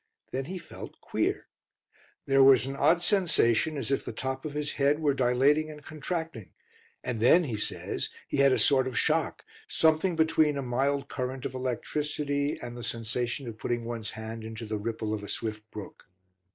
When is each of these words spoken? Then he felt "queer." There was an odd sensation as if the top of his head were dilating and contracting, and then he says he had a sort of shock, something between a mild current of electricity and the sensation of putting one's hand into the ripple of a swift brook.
Then 0.31 0.45
he 0.45 0.57
felt 0.57 0.99
"queer." 0.99 1.45
There 2.25 2.43
was 2.43 2.65
an 2.65 2.75
odd 2.75 3.03
sensation 3.03 3.77
as 3.77 3.91
if 3.91 4.03
the 4.03 4.11
top 4.11 4.45
of 4.45 4.55
his 4.55 4.71
head 4.81 4.97
were 4.97 5.13
dilating 5.13 5.69
and 5.69 5.83
contracting, 5.85 6.53
and 7.03 7.19
then 7.19 7.43
he 7.43 7.55
says 7.55 8.09
he 8.27 8.37
had 8.37 8.51
a 8.51 8.57
sort 8.57 8.87
of 8.87 8.97
shock, 8.97 9.45
something 9.67 10.15
between 10.15 10.57
a 10.57 10.63
mild 10.63 11.07
current 11.07 11.45
of 11.45 11.53
electricity 11.53 12.59
and 12.59 12.75
the 12.75 12.83
sensation 12.83 13.47
of 13.47 13.59
putting 13.59 13.85
one's 13.85 14.09
hand 14.09 14.43
into 14.43 14.65
the 14.65 14.79
ripple 14.79 15.13
of 15.13 15.21
a 15.21 15.29
swift 15.29 15.69
brook. 15.69 16.05